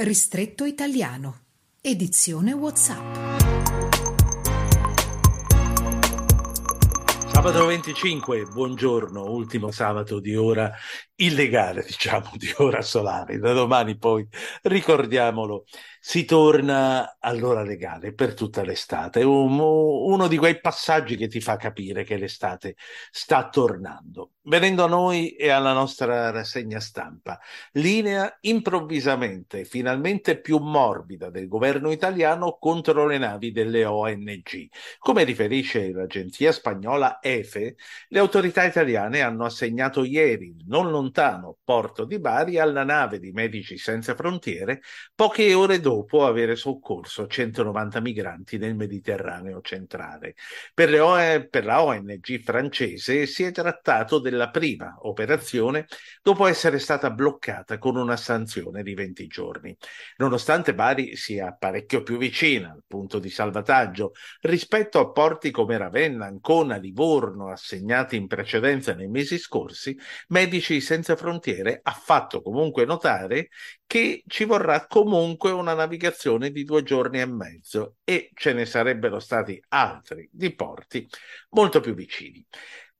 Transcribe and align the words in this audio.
Ristretto 0.00 0.64
italiano. 0.64 1.40
Edizione 1.80 2.52
WhatsApp. 2.52 3.16
Sabato 7.32 7.66
25, 7.66 8.44
buongiorno, 8.44 9.24
ultimo 9.24 9.72
sabato 9.72 10.20
di 10.20 10.36
ora 10.36 10.72
illegale, 11.16 11.82
diciamo, 11.82 12.30
di 12.34 12.48
ora 12.58 12.80
solare. 12.80 13.38
Da 13.40 13.52
domani 13.52 13.98
poi, 13.98 14.24
ricordiamolo, 14.62 15.64
si 16.08 16.24
torna 16.24 17.18
all'ora 17.20 17.62
legale 17.62 18.14
per 18.14 18.32
tutta 18.32 18.62
l'estate. 18.62 19.22
Un, 19.22 19.58
uno 19.60 20.26
di 20.26 20.38
quei 20.38 20.58
passaggi 20.58 21.16
che 21.16 21.28
ti 21.28 21.38
fa 21.38 21.56
capire 21.56 22.02
che 22.02 22.16
l'estate 22.16 22.76
sta 23.10 23.50
tornando. 23.50 24.30
Venendo 24.44 24.84
a 24.84 24.88
noi 24.88 25.32
e 25.32 25.50
alla 25.50 25.74
nostra 25.74 26.30
rassegna 26.30 26.80
stampa, 26.80 27.38
linea 27.72 28.38
improvvisamente, 28.40 29.66
finalmente 29.66 30.40
più 30.40 30.56
morbida 30.56 31.28
del 31.28 31.46
governo 31.46 31.90
italiano 31.90 32.56
contro 32.58 33.06
le 33.06 33.18
navi 33.18 33.52
delle 33.52 33.84
ONG. 33.84 34.68
Come 34.96 35.24
riferisce 35.24 35.92
l'agenzia 35.92 36.52
spagnola 36.52 37.18
EFE, 37.20 37.76
le 38.08 38.18
autorità 38.18 38.64
italiane 38.64 39.20
hanno 39.20 39.44
assegnato 39.44 40.02
ieri, 40.04 40.56
non 40.66 40.90
lontano 40.90 41.58
porto 41.62 42.06
di 42.06 42.18
Bari, 42.18 42.58
alla 42.58 42.84
nave 42.84 43.18
di 43.18 43.30
Medici 43.30 43.76
Senza 43.76 44.14
Frontiere, 44.14 44.80
poche 45.14 45.52
ore 45.52 45.80
dopo 45.80 45.96
avere 46.26 46.56
soccorso 46.56 47.26
190 47.26 48.00
migranti 48.00 48.58
nel 48.58 48.74
Mediterraneo 48.74 49.60
centrale. 49.60 50.34
Per, 50.74 51.00
OE, 51.00 51.46
per 51.48 51.64
la 51.64 51.82
ONG 51.82 52.42
francese 52.42 53.26
si 53.26 53.44
è 53.44 53.52
trattato 53.52 54.18
della 54.18 54.50
prima 54.50 54.96
operazione 55.00 55.86
dopo 56.22 56.46
essere 56.46 56.78
stata 56.78 57.10
bloccata 57.10 57.78
con 57.78 57.96
una 57.96 58.16
sanzione 58.16 58.82
di 58.82 58.94
20 58.94 59.26
giorni. 59.26 59.76
Nonostante 60.16 60.74
Bari 60.74 61.16
sia 61.16 61.52
parecchio 61.52 62.02
più 62.02 62.18
vicina 62.18 62.76
punto 63.08 63.18
di 63.18 63.30
salvataggio 63.30 64.12
rispetto 64.42 65.00
a 65.00 65.10
porti 65.10 65.50
come 65.50 65.78
Ravenna, 65.78 66.26
Ancona, 66.26 66.76
Livorno, 66.76 67.48
assegnati 67.48 68.16
in 68.16 68.26
precedenza 68.26 68.94
nei 68.94 69.08
mesi 69.08 69.38
scorsi, 69.38 69.98
Medici 70.28 70.82
Senza 70.82 71.16
Frontiere 71.16 71.80
ha 71.82 71.92
fatto 71.92 72.42
comunque 72.42 72.84
notare 72.84 73.48
che 73.86 74.22
ci 74.26 74.44
vorrà 74.44 74.86
comunque 74.86 75.50
una 75.50 75.72
navigazione 75.72 76.50
di 76.50 76.64
due 76.64 76.82
giorni 76.82 77.20
e 77.20 77.26
mezzo 77.26 77.96
e 78.04 78.30
ce 78.34 78.52
ne 78.52 78.66
sarebbero 78.66 79.18
stati 79.18 79.58
altri 79.68 80.28
di 80.30 80.54
porti 80.54 81.08
molto 81.50 81.80
più 81.80 81.94
vicini. 81.94 82.46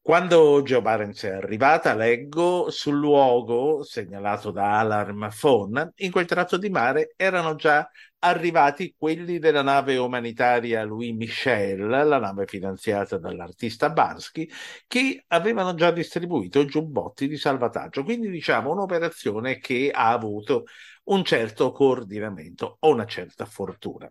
Quando 0.09 0.63
Joe 0.63 0.81
Barents 0.81 1.23
è 1.25 1.29
arrivata, 1.33 1.95
leggo 1.95 2.71
sul 2.71 2.97
luogo 2.97 3.83
segnalato 3.83 4.51
da 4.51 4.79
Alarm 4.79 5.29
Phone, 5.39 5.93
in 5.97 6.11
quel 6.11 6.25
tratto 6.25 6.57
di 6.57 6.71
mare 6.71 7.13
erano 7.15 7.57
già 7.57 7.87
arrivati 8.21 8.95
quelli 8.97 9.39
della 9.39 9.61
nave 9.61 9.99
umanitaria 9.99 10.83
Louis 10.83 11.15
Michel, 11.15 11.87
la 11.87 12.19
nave 12.19 12.47
finanziata 12.47 13.19
dall'artista 13.19 13.91
Bansky, 13.91 14.49
che 14.87 15.25
avevano 15.27 15.75
già 15.75 15.91
distribuito 15.91 16.65
giubbotti 16.65 17.29
di 17.29 17.37
salvataggio. 17.37 18.03
Quindi 18.03 18.31
diciamo 18.31 18.71
un'operazione 18.71 19.59
che 19.59 19.91
ha 19.93 20.11
avuto 20.11 20.65
un 21.05 21.23
certo 21.23 21.71
coordinamento 21.71 22.79
o 22.81 22.89
una 22.89 23.05
certa 23.05 23.45
fortuna. 23.45 24.09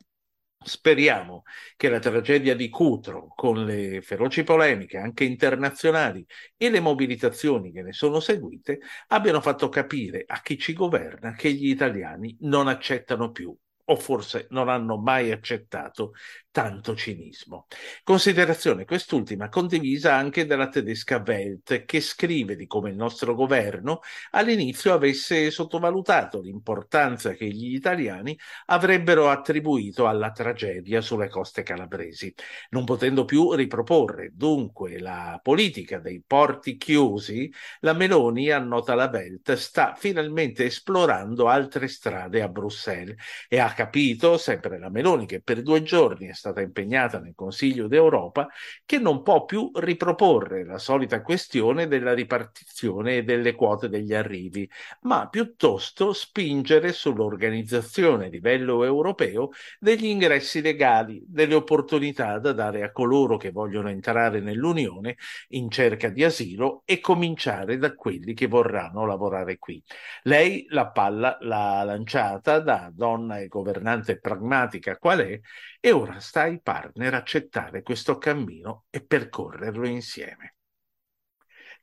Speriamo 0.67 1.44
che 1.78 1.88
la 1.88 2.00
tragedia 2.00 2.53
di 2.53 2.67
Cutro, 2.67 3.28
con 3.33 3.63
le 3.63 4.01
feroci 4.01 4.44
polemiche 4.44 4.97
anche 4.97 5.23
internazionali 5.23 6.25
e 6.57 6.69
le 6.69 6.81
mobilitazioni 6.81 7.72
che 7.72 7.81
ne 7.81 7.94
sono 7.94 8.19
seguite, 8.19 8.79
abbiano 9.07 9.39
fatto 9.39 9.69
capire 9.69 10.25
a 10.28 10.41
chi 10.41 10.57
ci 10.57 10.73
governa 10.73 11.31
che 11.35 11.53
gli 11.53 11.69
italiani 11.69 12.35
non 12.41 12.67
accettano 12.67 13.31
più 13.31 13.55
o 13.89 13.95
forse 13.95 14.47
non 14.50 14.67
hanno 14.67 14.97
mai 14.97 15.31
accettato 15.31 16.11
tanto 16.57 16.95
cinismo. 16.95 17.68
Considerazione 18.03 18.84
quest'ultima 18.84 19.47
condivisa 19.47 20.16
anche 20.16 20.47
dalla 20.47 20.69
tedesca 20.69 21.23
Welt, 21.23 21.85
che 21.85 22.01
scrive 22.01 22.56
di 22.56 22.66
come 22.66 22.90
il 22.90 22.95
nostro 22.95 23.35
governo 23.35 24.00
all'inizio 24.31 24.91
avesse 24.91 25.51
sottovalutato 25.51 26.41
l'importanza 26.41 27.34
che 27.34 27.46
gli 27.46 27.75
italiani 27.75 28.35
avrebbero 28.66 29.29
attribuito 29.29 30.07
alla 30.07 30.31
tragedia 30.31 31.00
sulle 31.00 31.29
coste 31.29 31.62
calabresi, 31.62 32.34
non 32.72 32.85
potendo 32.85 33.23
più 33.23 33.53
riproporre 33.53 34.31
dunque 34.34 34.97
la 34.97 35.40
politica 35.44 36.00
dei 36.00 36.23
porti 36.25 36.78
chiusi, 36.78 37.53
la 37.81 37.94
Meloni, 37.94 38.50
annota 38.50 38.96
la 38.96 39.12
Welt, 39.13 39.53
sta 39.53 39.94
finalmente 39.96 40.66
esplorando 40.66 41.50
altre 41.50 41.88
strade 41.88 42.41
a 42.41 42.50
Bruxelles 42.50 43.16
e 43.47 43.59
ha 43.59 43.72
capito, 43.73 44.40
sempre 44.40 44.79
la 44.79 44.90
Meloni, 44.90 45.28
che 45.28 45.40
per 45.40 45.62
due 45.62 45.84
giorni 45.84 46.25
è 46.25 46.34
stata 46.34 46.46
stata 46.47 46.62
impegnata 46.62 47.19
nel 47.19 47.34
Consiglio 47.35 47.88
d'Europa, 47.88 48.47
che 48.85 49.00
non 49.00 49.22
può 49.22 49.46
più 49.46 49.69
riproporre 49.75 50.66
la 50.66 50.78
solita 50.78 51.22
questione 51.22 51.88
della 51.88 52.13
ripartizione 52.13 53.24
delle 53.24 53.53
quote 53.53 53.90
degli 53.90 54.13
arrivi, 54.13 54.69
ma 55.02 55.28
piuttosto 55.28 56.13
spingere 56.13 56.94
sull'organizzazione 56.94 58.25
a 58.25 58.30
livello 58.30 58.84
europeo 58.84 59.52
degli 59.80 60.06
ingressi 60.06 60.62
legali, 60.62 61.24
delle 61.28 61.56
opportunità 61.56 62.40
da 62.40 62.53
dare 62.53 62.84
a 62.84 62.91
coloro 62.91 63.38
che 63.38 63.52
vogliono 63.52 63.90
entrare 63.90 64.40
nell'Unione 64.40 65.18
in 65.50 65.69
cerca 65.69 66.09
di 66.09 66.24
asilo 66.24 66.84
e 66.85 67.00
cominciare 67.00 67.78
da 67.78 67.94
quelli 67.94 68.34
che 68.34 68.47
vorranno 68.47 69.06
lavorare 69.06 69.58
qui. 69.58 69.81
Lei 70.24 70.66
la 70.69 70.88
palla 70.88 71.38
l'ha 71.41 71.84
lanciata 71.84 72.59
da 72.59 72.90
donna 72.94 73.40
e 73.40 73.47
governante 73.47 74.19
pragmatica 74.19 74.97
qual 74.97 75.19
è 75.19 75.40
e 75.79 75.91
ora 75.91 76.19
sta 76.19 76.36
ai 76.41 76.61
partner 76.61 77.13
accettare 77.13 77.81
questo 77.81 78.17
cammino 78.17 78.85
e 78.89 79.03
percorrerlo 79.05 79.87
insieme. 79.87 80.56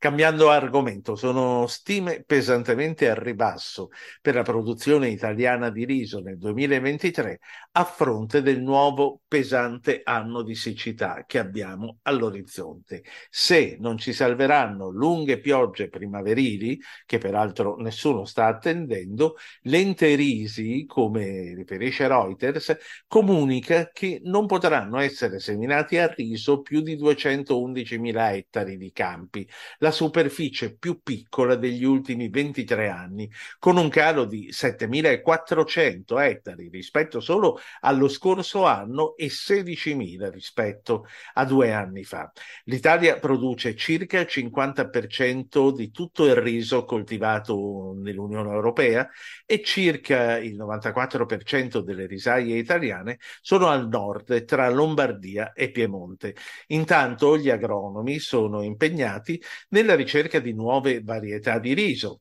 Cambiando 0.04 0.50
argomento, 0.50 1.16
sono 1.16 1.66
stime 1.66 2.24
pesantemente 2.26 3.08
a 3.08 3.14
ribasso 3.14 3.88
per 4.20 4.34
la 4.34 4.42
produzione 4.42 5.08
italiana 5.08 5.70
di 5.70 5.86
riso 5.86 6.20
nel 6.20 6.36
2023 6.36 7.40
a 7.72 7.84
fronte 7.84 8.42
del 8.42 8.60
nuovo 8.60 9.22
pesante 9.26 10.02
anno 10.04 10.42
di 10.42 10.54
siccità 10.54 11.24
che 11.26 11.38
abbiamo 11.38 12.00
all'orizzonte. 12.02 13.02
Se 13.30 13.78
non 13.80 13.96
ci 13.96 14.12
salveranno 14.12 14.90
lunghe 14.90 15.40
piogge 15.40 15.88
primaverili, 15.88 16.78
che 17.06 17.16
peraltro 17.16 17.76
nessuno 17.76 18.26
sta 18.26 18.44
attendendo, 18.44 19.36
l'ente 19.62 20.14
Risi, 20.16 20.84
come 20.86 21.54
riferisce 21.54 22.06
Reuters, 22.06 22.76
comunica 23.06 23.88
che 23.90 24.20
non 24.24 24.44
potranno 24.44 24.98
essere 24.98 25.40
seminati 25.40 25.96
a 25.96 26.12
riso 26.12 26.60
più 26.60 26.82
di 26.82 26.94
211.000 26.98 28.34
ettari 28.34 28.76
di 28.76 28.92
campi. 28.92 29.48
La 29.78 29.92
superficie 29.94 30.76
più 30.76 31.00
piccola 31.02 31.54
degli 31.54 31.84
ultimi 31.84 32.28
23 32.28 32.90
anni, 32.90 33.30
con 33.58 33.78
un 33.78 33.88
calo 33.88 34.26
di 34.26 34.50
7.400 34.50 36.20
ettari 36.20 36.68
rispetto 36.68 37.20
solo 37.20 37.58
allo 37.80 38.08
scorso 38.08 38.66
anno 38.66 39.16
e 39.16 39.28
16.000 39.28 40.30
rispetto 40.30 41.06
a 41.32 41.46
due 41.46 41.72
anni 41.72 42.04
fa. 42.04 42.30
L'Italia 42.64 43.18
produce 43.18 43.74
circa 43.74 44.18
il 44.20 44.26
50% 44.28 45.74
di 45.74 45.90
tutto 45.90 46.26
il 46.26 46.34
riso 46.34 46.84
coltivato 46.84 47.94
nell'Unione 47.96 48.52
Europea 48.52 49.08
e 49.46 49.62
circa 49.62 50.36
il 50.36 50.56
94% 50.56 51.78
delle 51.78 52.06
risaie 52.06 52.58
italiane 52.58 53.18
sono 53.40 53.68
al 53.68 53.88
nord 53.88 54.44
tra 54.44 54.68
Lombardia 54.68 55.52
e 55.52 55.70
Piemonte. 55.70 56.34
Intanto 56.68 57.38
gli 57.38 57.50
agronomi 57.50 58.18
sono 58.18 58.62
impegnati 58.62 59.40
nella 59.74 59.96
ricerca 59.96 60.38
di 60.38 60.52
nuove 60.52 61.02
varietà 61.02 61.58
di 61.58 61.74
riso 61.74 62.20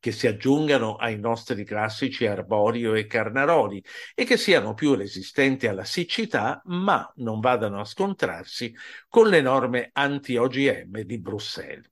che 0.00 0.10
si 0.10 0.26
aggiungano 0.26 0.96
ai 0.96 1.16
nostri 1.16 1.64
classici 1.64 2.26
arborio 2.26 2.94
e 2.94 3.06
carnaroli 3.06 3.80
e 4.16 4.24
che 4.24 4.36
siano 4.36 4.74
più 4.74 4.94
resistenti 4.94 5.68
alla 5.68 5.84
siccità, 5.84 6.60
ma 6.64 7.08
non 7.18 7.38
vadano 7.38 7.78
a 7.78 7.84
scontrarsi 7.84 8.74
con 9.08 9.28
le 9.28 9.40
norme 9.40 9.90
anti-OGM 9.92 11.02
di 11.02 11.20
Bruxelles. 11.20 11.91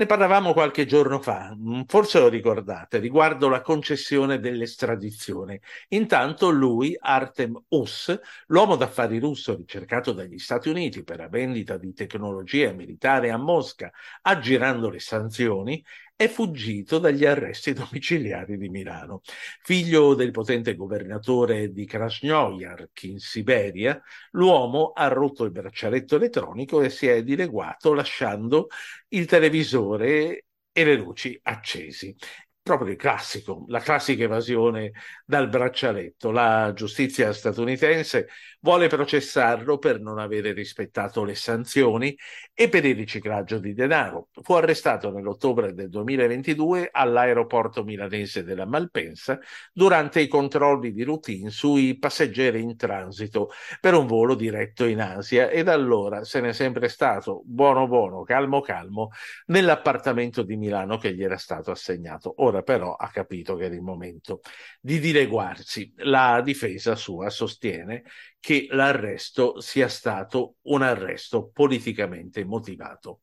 Ne 0.00 0.06
parlavamo 0.06 0.54
qualche 0.54 0.86
giorno 0.86 1.20
fa, 1.20 1.54
mm, 1.54 1.82
forse 1.86 2.20
lo 2.20 2.28
ricordate, 2.30 2.98
riguardo 3.00 3.50
la 3.50 3.60
concessione 3.60 4.40
dell'estradizione. 4.40 5.60
Intanto 5.88 6.48
lui, 6.48 6.96
Artem 6.98 7.64
Us, 7.68 8.18
l'uomo 8.46 8.76
d'affari 8.76 9.18
russo 9.18 9.54
ricercato 9.54 10.12
dagli 10.12 10.38
Stati 10.38 10.70
Uniti 10.70 11.04
per 11.04 11.18
la 11.18 11.28
vendita 11.28 11.76
di 11.76 11.92
tecnologia 11.92 12.72
militare 12.72 13.30
a 13.30 13.36
Mosca, 13.36 13.92
aggirando 14.22 14.88
le 14.88 15.00
sanzioni, 15.00 15.84
è 16.20 16.28
fuggito 16.28 16.98
dagli 16.98 17.24
arresti 17.24 17.72
domiciliari 17.72 18.58
di 18.58 18.68
Milano. 18.68 19.22
Figlio 19.62 20.12
del 20.14 20.32
potente 20.32 20.76
governatore 20.76 21.72
di 21.72 21.86
Krasnoyarsk 21.86 23.04
in 23.04 23.18
Siberia, 23.18 23.98
l'uomo 24.32 24.92
ha 24.94 25.08
rotto 25.08 25.44
il 25.44 25.50
braccialetto 25.50 26.16
elettronico 26.16 26.82
e 26.82 26.90
si 26.90 27.06
è 27.06 27.22
dileguato 27.22 27.94
lasciando 27.94 28.66
il 29.08 29.24
televisore 29.24 30.44
e 30.70 30.84
le 30.84 30.94
luci 30.96 31.38
accesi 31.42 32.14
proprio 32.62 32.90
il 32.90 32.96
classico, 32.96 33.64
la 33.68 33.80
classica 33.80 34.24
evasione 34.24 34.92
dal 35.24 35.48
braccialetto. 35.48 36.30
La 36.30 36.72
giustizia 36.74 37.32
statunitense 37.32 38.28
vuole 38.60 38.88
processarlo 38.88 39.78
per 39.78 40.00
non 40.00 40.18
avere 40.18 40.52
rispettato 40.52 41.24
le 41.24 41.34
sanzioni 41.34 42.16
e 42.54 42.68
per 42.68 42.84
il 42.84 42.94
riciclaggio 42.94 43.58
di 43.58 43.72
denaro. 43.72 44.28
Fu 44.42 44.52
arrestato 44.52 45.10
nell'ottobre 45.10 45.72
del 45.72 45.88
2022 45.88 46.90
all'aeroporto 46.92 47.84
milanese 47.84 48.44
della 48.44 48.66
Malpensa 48.66 49.38
durante 49.72 50.20
i 50.20 50.28
controlli 50.28 50.92
di 50.92 51.02
routine 51.02 51.50
sui 51.50 51.98
passeggeri 51.98 52.60
in 52.60 52.76
transito 52.76 53.50
per 53.80 53.94
un 53.94 54.06
volo 54.06 54.34
diretto 54.34 54.84
in 54.84 55.00
Asia 55.00 55.48
e 55.48 55.62
da 55.62 55.72
allora 55.72 56.24
se 56.24 56.40
n'è 56.40 56.52
sempre 56.52 56.88
stato 56.88 57.42
buono 57.44 57.86
buono, 57.86 58.22
calmo 58.22 58.60
calmo 58.60 59.10
nell'appartamento 59.46 60.42
di 60.42 60.56
Milano 60.56 60.98
che 60.98 61.14
gli 61.14 61.22
era 61.22 61.38
stato 61.38 61.70
assegnato. 61.70 62.34
Ora 62.38 62.62
però 62.62 62.94
ha 62.94 63.08
capito 63.08 63.56
che 63.56 63.64
era 63.64 63.74
il 63.74 63.82
momento 63.82 64.40
di 64.80 64.98
dileguarsi. 64.98 65.92
La 65.96 66.40
difesa 66.42 66.94
sua 66.94 67.30
sostiene 67.30 68.02
che 68.40 68.66
l'arresto 68.70 69.60
sia 69.60 69.88
stato 69.88 70.56
un 70.62 70.82
arresto 70.82 71.50
politicamente 71.52 72.44
motivato. 72.44 73.20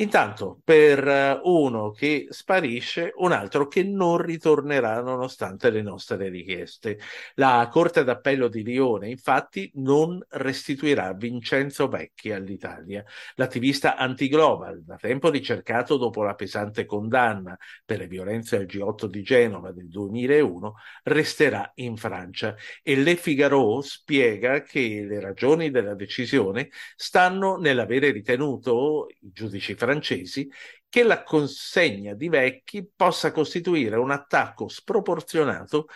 Intanto, 0.00 0.60
per 0.62 1.08
eh, 1.08 1.40
uno 1.42 1.90
che 1.90 2.28
sparisce, 2.30 3.12
un 3.16 3.32
altro 3.32 3.66
che 3.66 3.82
non 3.82 4.18
ritornerà 4.18 5.00
nonostante 5.02 5.70
le 5.70 5.82
nostre 5.82 6.28
richieste. 6.28 7.00
La 7.34 7.68
Corte 7.68 8.04
d'Appello 8.04 8.46
di 8.46 8.62
Lione, 8.62 9.08
infatti, 9.08 9.68
non 9.74 10.24
restituirà 10.28 11.12
Vincenzo 11.14 11.88
Vecchi 11.88 12.30
all'Italia. 12.30 13.04
L'attivista 13.34 13.96
anti-global, 13.96 14.84
da 14.84 14.94
tempo 14.94 15.30
ricercato 15.30 15.96
dopo 15.96 16.22
la 16.22 16.36
pesante 16.36 16.84
condanna 16.86 17.58
per 17.84 17.98
le 17.98 18.06
violenze 18.06 18.54
al 18.54 18.66
G8 18.66 19.06
di 19.06 19.22
Genova 19.22 19.72
del 19.72 19.88
2001, 19.88 20.74
resterà 21.04 21.72
in 21.74 21.96
Francia. 21.96 22.54
E 22.84 22.94
Le 22.94 23.16
Figaro 23.16 23.80
spiega 23.80 24.62
che 24.62 25.04
le 25.04 25.18
ragioni 25.18 25.70
della 25.72 25.94
decisione 25.96 26.68
stanno 26.94 27.56
nell'avere 27.56 28.12
ritenuto 28.12 29.08
i 29.22 29.32
giudici 29.32 29.74
francesi 29.74 29.86
francesi 29.88 30.50
che 30.90 31.02
la 31.02 31.22
consegna 31.22 32.14
di 32.14 32.28
vecchi 32.28 32.86
possa 32.94 33.32
costituire 33.32 33.96
un 33.96 34.10
attacco 34.10 34.68
sproporzionato 34.68 35.86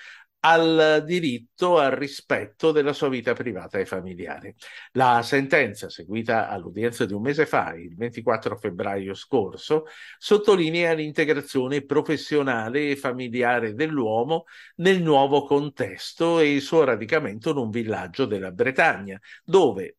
al 0.44 1.05
diritto 1.06 1.79
al 1.79 1.93
rispetto 1.93 2.73
della 2.73 2.93
sua 2.93 3.09
vita 3.09 3.33
privata 3.33 3.79
e 3.79 3.87
familiare. 3.87 4.56
La 4.93 5.23
sentenza, 5.23 5.89
seguita 5.89 6.49
all'udienza 6.49 7.05
di 7.05 7.12
un 7.12 7.23
mese 7.23 7.47
fa, 7.47 7.75
il 7.75 7.94
24 7.94 8.56
febbraio 8.56 9.15
scorso, 9.15 9.85
sottolinea 10.19 10.95
l'integrazione 10.95 11.85
professionale 11.85 12.91
e 12.91 12.97
familiare 12.97 13.75
dell'uomo 13.75 14.45
nel 14.77 15.00
nuovo 15.00 15.45
contesto 15.45 16.41
e 16.41 16.55
il 16.55 16.61
suo 16.61 16.83
radicamento 16.83 17.50
in 17.50 17.59
un 17.59 17.71
villaggio 17.71 18.27
della 18.27 18.50
Bretagna, 18.50 19.21
dove 19.45 19.99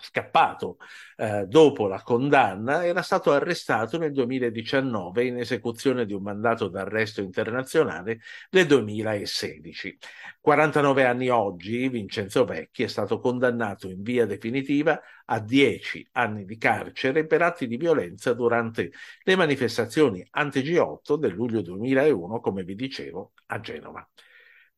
scappato 0.00 0.78
eh, 1.16 1.44
dopo 1.46 1.86
la 1.86 2.02
condanna, 2.02 2.84
era 2.84 3.02
stato 3.02 3.32
arrestato 3.32 3.98
nel 3.98 4.12
2019 4.12 5.24
in 5.24 5.38
esecuzione 5.38 6.06
di 6.06 6.12
un 6.12 6.22
mandato 6.22 6.68
d'arresto 6.68 7.20
internazionale 7.20 8.20
nel 8.50 8.66
2016. 8.66 9.98
49 10.40 11.04
anni 11.04 11.28
oggi, 11.28 11.88
Vincenzo 11.88 12.44
Vecchi 12.44 12.82
è 12.82 12.88
stato 12.88 13.18
condannato 13.20 13.88
in 13.88 14.02
via 14.02 14.26
definitiva 14.26 15.00
a 15.26 15.38
10 15.38 16.08
anni 16.12 16.44
di 16.44 16.56
carcere 16.56 17.26
per 17.26 17.42
atti 17.42 17.66
di 17.66 17.76
violenza 17.76 18.32
durante 18.32 18.90
le 19.22 19.36
manifestazioni 19.36 20.26
anti-G8 20.30 21.16
del 21.16 21.32
luglio 21.32 21.60
2001, 21.62 22.40
come 22.40 22.64
vi 22.64 22.74
dicevo, 22.74 23.32
a 23.46 23.60
Genova. 23.60 24.08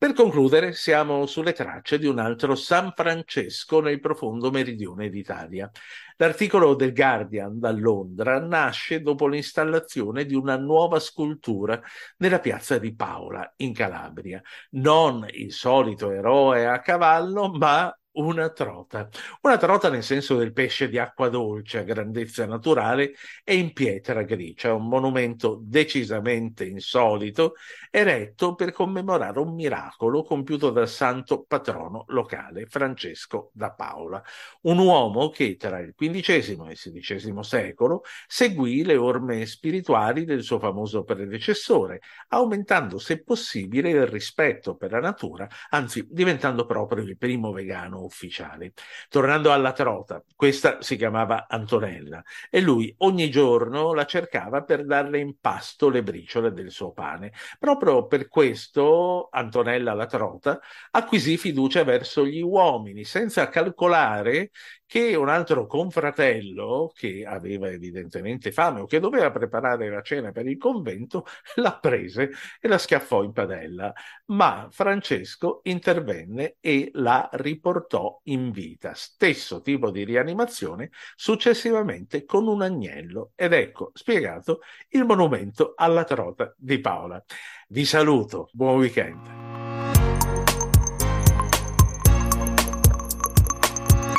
Per 0.02 0.14
concludere, 0.14 0.72
siamo 0.72 1.26
sulle 1.26 1.52
tracce 1.52 1.96
di 1.96 2.06
un 2.06 2.18
altro 2.18 2.56
San 2.56 2.92
Francesco 2.92 3.80
nel 3.80 4.00
profondo 4.00 4.50
meridione 4.50 5.08
d'Italia. 5.08 5.70
L'articolo 6.16 6.74
del 6.74 6.92
Guardian 6.92 7.60
da 7.60 7.70
Londra 7.70 8.40
nasce 8.40 9.00
dopo 9.00 9.28
l'installazione 9.28 10.24
di 10.24 10.34
una 10.34 10.56
nuova 10.56 10.98
scultura 10.98 11.80
nella 12.16 12.40
piazza 12.40 12.78
di 12.78 12.92
Paola, 12.96 13.48
in 13.58 13.72
Calabria. 13.72 14.42
Non 14.70 15.24
il 15.30 15.52
solito 15.52 16.10
eroe 16.10 16.66
a 16.66 16.80
cavallo, 16.80 17.52
ma 17.52 17.96
una 18.14 18.50
trota. 18.50 19.08
Una 19.42 19.56
trota 19.56 19.88
nel 19.88 20.02
senso 20.02 20.36
del 20.36 20.52
pesce 20.52 20.88
di 20.88 20.98
acqua 20.98 21.28
dolce 21.28 21.78
a 21.78 21.82
grandezza 21.82 22.44
naturale 22.46 23.14
e 23.44 23.56
in 23.56 23.72
pietra 23.72 24.22
grigia, 24.22 24.74
un 24.74 24.88
monumento 24.88 25.58
decisamente 25.62 26.64
insolito, 26.64 27.54
eretto 27.90 28.54
per 28.54 28.72
commemorare 28.72 29.38
un 29.38 29.54
miracolo 29.54 30.22
compiuto 30.24 30.70
dal 30.70 30.88
santo 30.88 31.44
patrono 31.46 32.04
locale 32.08 32.66
Francesco 32.66 33.50
da 33.54 33.72
Paola, 33.72 34.22
un 34.62 34.78
uomo 34.78 35.30
che 35.30 35.56
tra 35.56 35.78
il 35.78 35.94
XV 35.94 36.66
e 36.68 36.72
il 36.72 36.78
XVI 36.78 37.42
secolo 37.42 38.02
seguì 38.26 38.84
le 38.84 38.96
orme 38.96 39.46
spirituali 39.46 40.24
del 40.24 40.42
suo 40.42 40.58
famoso 40.58 41.04
predecessore, 41.04 42.00
aumentando 42.28 42.98
se 42.98 43.22
possibile 43.22 43.90
il 43.90 44.06
rispetto 44.06 44.76
per 44.76 44.90
la 44.90 45.00
natura, 45.00 45.48
anzi 45.70 46.06
diventando 46.10 46.66
proprio 46.66 47.02
il 47.02 47.16
primo 47.16 47.52
vegano 47.52 48.01
ufficiale. 48.02 48.72
Tornando 49.08 49.52
alla 49.52 49.72
trota, 49.72 50.22
questa 50.34 50.82
si 50.82 50.96
chiamava 50.96 51.46
Antonella 51.48 52.22
e 52.50 52.60
lui 52.60 52.94
ogni 52.98 53.30
giorno 53.30 53.92
la 53.94 54.04
cercava 54.06 54.62
per 54.62 54.84
darle 54.84 55.18
in 55.18 55.38
pasto 55.40 55.88
le 55.88 56.02
briciole 56.02 56.52
del 56.52 56.70
suo 56.70 56.92
pane. 56.92 57.32
Proprio 57.58 58.06
per 58.06 58.28
questo 58.28 59.28
Antonella 59.30 59.94
la 59.94 60.06
trota 60.06 60.60
acquisì 60.90 61.36
fiducia 61.36 61.84
verso 61.84 62.26
gli 62.26 62.40
uomini 62.40 63.04
senza 63.04 63.48
calcolare 63.48 64.50
che 64.92 65.14
un 65.14 65.30
altro 65.30 65.64
confratello, 65.66 66.92
che 66.94 67.24
aveva 67.24 67.70
evidentemente 67.70 68.52
fame 68.52 68.80
o 68.80 68.84
che 68.84 69.00
doveva 69.00 69.30
preparare 69.30 69.88
la 69.88 70.02
cena 70.02 70.32
per 70.32 70.46
il 70.46 70.58
convento, 70.58 71.24
la 71.56 71.78
prese 71.78 72.30
e 72.60 72.68
la 72.68 72.76
schiaffò 72.76 73.22
in 73.22 73.32
padella. 73.32 73.90
Ma 74.26 74.68
Francesco 74.70 75.60
intervenne 75.62 76.56
e 76.60 76.90
la 76.92 77.26
riportò 77.32 78.20
in 78.24 78.50
vita. 78.50 78.92
Stesso 78.92 79.62
tipo 79.62 79.90
di 79.90 80.04
rianimazione 80.04 80.90
successivamente 81.16 82.26
con 82.26 82.46
un 82.46 82.60
agnello. 82.60 83.32
Ed 83.34 83.54
ecco 83.54 83.92
spiegato 83.94 84.60
il 84.90 85.06
monumento 85.06 85.72
alla 85.74 86.04
trota 86.04 86.54
di 86.58 86.78
Paola. 86.80 87.24
Vi 87.68 87.86
saluto, 87.86 88.50
buon 88.52 88.76
weekend. 88.76 89.41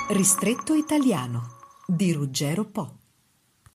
Ristretto 0.09 0.73
italiano 0.73 1.51
di 1.87 2.11
Ruggero 2.11 2.65
Po. 2.65 2.97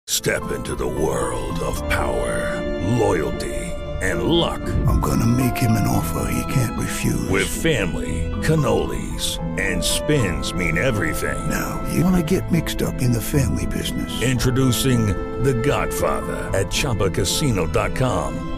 Step 0.05 0.53
into 0.53 0.75
the 0.75 0.87
world 0.87 1.59
of 1.61 1.81
power, 1.89 2.61
loyalty 2.99 3.73
and 4.01 4.25
luck. 4.25 4.61
I'm 4.87 5.01
gonna 5.01 5.27
make 5.27 5.57
him 5.57 5.73
an 5.73 5.87
offer 5.87 6.31
he 6.31 6.53
can't 6.53 6.79
refuse. 6.79 7.29
With 7.31 7.49
family, 7.49 8.31
cannolis 8.43 9.39
and 9.59 9.83
spins 9.83 10.53
mean 10.53 10.77
everything. 10.77 11.49
Now, 11.49 11.81
you 11.93 12.05
wanna 12.05 12.23
get 12.23 12.53
mixed 12.53 12.83
up 12.83 13.01
in 13.01 13.11
the 13.11 13.21
family 13.21 13.67
business. 13.67 14.23
Introducing 14.23 15.07
The 15.43 15.55
Godfather 15.55 16.51
at 16.55 16.67
chapacasino.com. 16.71 18.58